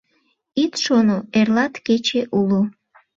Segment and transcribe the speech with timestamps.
[0.63, 2.61] Ит шоно: «Эрлат кече уло».